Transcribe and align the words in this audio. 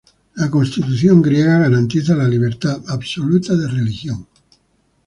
La 0.33 0.49
Constitución 0.49 1.21
griega 1.21 1.59
garantiza 1.59 2.15
la 2.15 2.27
libertad 2.27 2.81
absoluta 2.87 3.55
de 3.55 3.67
religión. 3.67 4.25